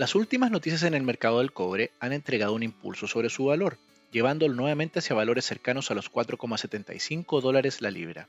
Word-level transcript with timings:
Las 0.00 0.14
últimas 0.14 0.50
noticias 0.50 0.82
en 0.84 0.94
el 0.94 1.02
mercado 1.02 1.40
del 1.40 1.52
cobre 1.52 1.90
han 2.00 2.14
entregado 2.14 2.54
un 2.54 2.62
impulso 2.62 3.06
sobre 3.06 3.28
su 3.28 3.44
valor, 3.44 3.76
llevándolo 4.10 4.54
nuevamente 4.54 5.00
hacia 5.00 5.14
valores 5.14 5.44
cercanos 5.44 5.90
a 5.90 5.94
los 5.94 6.10
4,75 6.10 7.42
dólares 7.42 7.82
la 7.82 7.90
libra. 7.90 8.26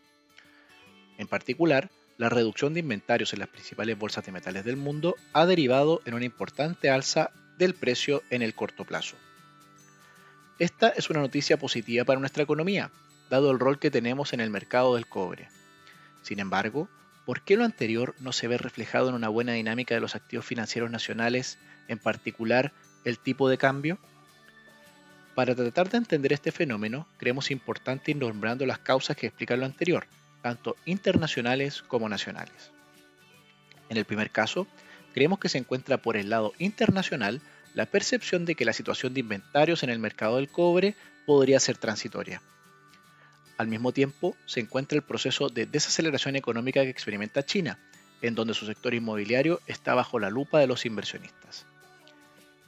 En 1.17 1.29
particular, 1.29 1.89
la 2.17 2.27
reducción 2.27 2.73
de 2.73 2.81
inventarios 2.81 3.31
en 3.31 3.39
las 3.39 3.47
principales 3.47 3.97
bolsas 3.97 4.25
de 4.25 4.33
metales 4.33 4.65
del 4.65 4.75
mundo 4.75 5.15
ha 5.31 5.45
derivado 5.45 6.01
en 6.03 6.13
una 6.13 6.25
importante 6.25 6.89
alza 6.89 7.31
del 7.57 7.73
precio 7.73 8.21
en 8.31 8.41
el 8.41 8.53
corto 8.53 8.83
plazo. 8.83 9.15
Esta 10.59 10.89
es 10.89 11.09
una 11.09 11.21
noticia 11.21 11.55
positiva 11.55 12.03
para 12.03 12.19
nuestra 12.19 12.43
economía, 12.43 12.91
dado 13.29 13.49
el 13.49 13.59
rol 13.59 13.79
que 13.79 13.91
tenemos 13.91 14.33
en 14.33 14.41
el 14.41 14.49
mercado 14.49 14.95
del 14.95 15.07
cobre. 15.07 15.47
Sin 16.21 16.41
embargo, 16.41 16.89
¿por 17.25 17.41
qué 17.41 17.57
lo 17.57 17.63
anterior 17.63 18.15
no 18.19 18.31
se 18.31 18.47
ve 18.47 18.57
reflejado 18.57 19.09
en 19.09 19.15
una 19.15 19.29
buena 19.29 19.53
dinámica 19.53 19.95
de 19.95 20.01
los 20.01 20.15
activos 20.15 20.45
financieros 20.45 20.91
nacionales, 20.91 21.59
en 21.87 21.99
particular 21.99 22.73
el 23.05 23.19
tipo 23.19 23.49
de 23.49 23.57
cambio? 23.57 23.99
Para 25.35 25.55
tratar 25.55 25.89
de 25.89 25.97
entender 25.97 26.33
este 26.33 26.51
fenómeno, 26.51 27.07
creemos 27.17 27.51
importante 27.51 28.11
ir 28.11 28.17
nombrando 28.17 28.65
las 28.65 28.79
causas 28.79 29.15
que 29.15 29.27
explican 29.27 29.59
lo 29.59 29.65
anterior, 29.65 30.05
tanto 30.41 30.75
internacionales 30.85 31.81
como 31.81 32.09
nacionales. 32.09 32.71
En 33.89 33.97
el 33.97 34.05
primer 34.05 34.31
caso, 34.31 34.67
creemos 35.13 35.39
que 35.39 35.49
se 35.49 35.57
encuentra 35.57 35.97
por 35.97 36.17
el 36.17 36.29
lado 36.29 36.53
internacional 36.57 37.41
la 37.73 37.85
percepción 37.85 38.45
de 38.45 38.55
que 38.55 38.65
la 38.65 38.73
situación 38.73 39.13
de 39.13 39.21
inventarios 39.21 39.83
en 39.83 39.89
el 39.89 39.99
mercado 39.99 40.37
del 40.37 40.49
cobre 40.49 40.95
podría 41.25 41.59
ser 41.59 41.77
transitoria. 41.77 42.41
Al 43.61 43.67
mismo 43.67 43.91
tiempo, 43.91 44.35
se 44.47 44.59
encuentra 44.59 44.95
el 44.95 45.03
proceso 45.03 45.47
de 45.47 45.67
desaceleración 45.67 46.35
económica 46.35 46.81
que 46.81 46.89
experimenta 46.89 47.45
China, 47.45 47.77
en 48.23 48.33
donde 48.33 48.55
su 48.55 48.65
sector 48.65 48.95
inmobiliario 48.95 49.61
está 49.67 49.93
bajo 49.93 50.17
la 50.17 50.31
lupa 50.31 50.57
de 50.57 50.65
los 50.65 50.83
inversionistas. 50.87 51.67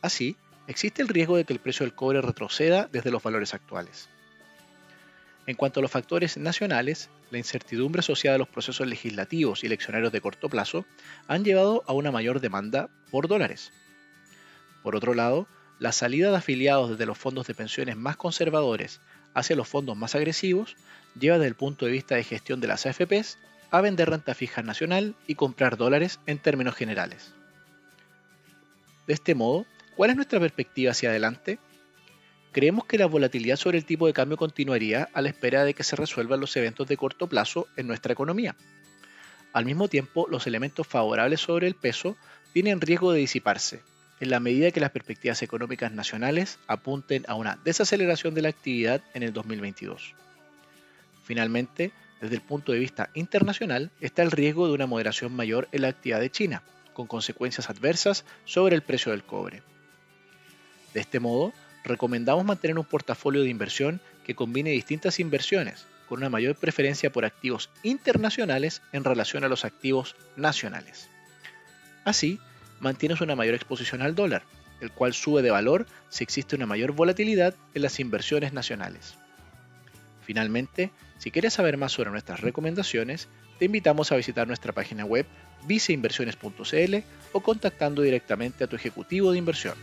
Así, 0.04 0.36
existe 0.68 1.02
el 1.02 1.08
riesgo 1.08 1.36
de 1.36 1.46
que 1.46 1.54
el 1.54 1.58
precio 1.58 1.84
del 1.84 1.96
cobre 1.96 2.22
retroceda 2.22 2.88
desde 2.92 3.10
los 3.10 3.24
valores 3.24 3.56
actuales. 3.56 4.08
En 5.48 5.56
cuanto 5.56 5.80
a 5.80 5.82
los 5.82 5.90
factores 5.90 6.38
nacionales, 6.38 7.10
la 7.32 7.40
incertidumbre 7.40 8.02
asociada 8.02 8.36
a 8.36 8.38
los 8.38 8.50
procesos 8.50 8.86
legislativos 8.86 9.64
y 9.64 9.66
eleccionarios 9.66 10.12
de 10.12 10.22
corto 10.22 10.48
plazo 10.48 10.86
han 11.28 11.44
llevado 11.44 11.84
a 11.88 11.94
una 11.94 12.12
mayor 12.12 12.40
demanda 12.40 12.92
por 13.10 13.28
dólares. 13.28 13.72
Por 14.84 14.96
otro 14.96 15.16
lado, 15.16 15.48
la 15.80 15.92
salida 15.92 16.30
de 16.30 16.38
afiliados 16.38 16.92
desde 16.92 17.08
los 17.08 17.18
fondos 17.18 17.48
de 17.48 17.56
pensiones 17.56 17.98
más 17.98 18.16
conservadores 18.16 19.02
hacia 19.34 19.56
los 19.56 19.68
fondos 19.68 19.98
más 19.98 20.16
agresivos 20.16 20.76
lleva 21.20 21.38
desde 21.38 21.50
el 21.50 21.56
punto 21.56 21.86
de 21.86 21.92
vista 21.92 22.16
de 22.16 22.24
gestión 22.24 22.60
de 22.60 22.68
las 22.68 22.86
AFPs 22.86 23.38
a 23.72 23.82
vender 23.82 24.10
renta 24.10 24.36
fija 24.36 24.62
nacional 24.62 25.16
y 25.28 25.36
comprar 25.36 25.78
dólares 25.78 26.20
en 26.26 26.38
términos 26.38 26.76
generales. 26.76 27.34
De 29.08 29.14
este 29.14 29.36
modo, 29.36 29.66
¿cuál 29.96 30.12
es 30.12 30.16
nuestra 30.16 30.40
perspectiva 30.40 30.92
hacia 30.92 31.10
adelante? 31.10 31.60
Creemos 32.52 32.86
que 32.86 33.00
la 33.00 33.08
volatilidad 33.08 33.56
sobre 33.56 33.80
el 33.80 33.86
tipo 33.86 34.06
de 34.06 34.14
cambio 34.14 34.38
continuaría 34.38 35.10
a 35.14 35.22
la 35.22 35.30
espera 35.30 35.66
de 35.66 35.74
que 35.74 35.84
se 35.84 35.96
resuelvan 35.96 36.40
los 36.40 36.56
eventos 36.56 36.88
de 36.88 36.98
corto 36.98 37.28
plazo 37.28 37.68
en 37.76 37.88
nuestra 37.88 38.14
economía. 38.14 38.56
Al 39.54 39.66
mismo 39.66 39.88
tiempo, 39.88 40.28
los 40.30 40.46
elementos 40.46 40.86
favorables 40.86 41.42
sobre 41.42 41.68
el 41.68 41.76
peso 41.76 42.16
tienen 42.54 42.80
riesgo 42.80 43.12
de 43.12 43.20
disiparse, 43.20 43.82
en 44.24 44.30
la 44.30 44.40
medida 44.40 44.72
que 44.72 44.80
las 44.80 44.92
perspectivas 44.92 45.42
económicas 45.42 45.92
nacionales 45.92 46.58
apunten 46.68 47.26
a 47.28 47.36
una 47.36 47.60
desaceleración 47.66 48.34
de 48.34 48.42
la 48.42 48.50
actividad 48.50 49.02
en 49.14 49.22
el 49.22 49.34
2022. 49.34 50.16
Finalmente, 51.26 51.92
desde 52.22 52.36
el 52.36 52.42
punto 52.42 52.72
de 52.72 52.80
vista 52.80 53.10
internacional, 53.16 53.92
está 54.00 54.24
el 54.24 54.32
riesgo 54.32 54.66
de 54.66 54.74
una 54.74 54.88
moderación 54.88 55.36
mayor 55.36 55.68
en 55.74 55.82
la 55.82 55.90
actividad 55.90 56.22
de 56.22 56.32
China, 56.32 56.64
con 56.94 57.06
consecuencias 57.06 57.70
adversas 57.70 58.24
sobre 58.46 58.76
el 58.76 58.82
precio 58.82 59.12
del 59.12 59.26
cobre. 59.26 59.62
De 60.94 61.02
este 61.02 61.20
modo, 61.20 61.52
recomendamos 61.84 62.46
mantener 62.46 62.80
un 62.80 62.86
portafolio 62.86 63.42
de 63.42 63.50
inversión 63.50 64.00
que 64.26 64.36
combine 64.36 64.70
distintas 64.70 65.20
inversiones, 65.20 65.86
con 66.08 66.20
una 66.20 66.30
mayor 66.30 66.56
preferencia 66.56 67.12
por 67.12 67.26
activos 67.26 67.70
internacionales 67.84 68.82
en 68.94 69.04
relación 69.04 69.44
a 69.44 69.50
los 69.50 69.66
activos 69.66 70.16
nacionales. 70.38 71.10
Así, 72.06 72.40
mantienes 72.84 73.22
una 73.22 73.36
mayor 73.36 73.56
exposición 73.56 74.02
al 74.02 74.14
dólar, 74.14 74.44
el 74.82 74.92
cual 74.92 75.14
sube 75.14 75.42
de 75.42 75.52
valor 75.52 75.88
si 76.10 76.24
existe 76.24 76.56
una 76.56 76.66
mayor 76.66 76.92
volatilidad 76.92 77.56
en 77.74 77.82
las 77.82 78.00
inversiones 78.00 78.54
nacionales. 78.54 79.16
Finalmente, 80.22 80.92
si 81.18 81.32
quieres 81.32 81.54
saber 81.54 81.78
más 81.78 81.94
sobre 81.94 82.12
nuestras 82.12 82.42
recomendaciones, 82.42 83.30
te 83.58 83.66
invitamos 83.66 84.12
a 84.12 84.18
visitar 84.18 84.48
nuestra 84.48 84.74
página 84.74 85.06
web 85.06 85.26
viceinversiones.cl 85.66 86.96
o 87.32 87.40
contactando 87.40 88.02
directamente 88.02 88.66
a 88.66 88.68
tu 88.68 88.76
ejecutivo 88.76 89.32
de 89.32 89.38
inversión. 89.38 89.76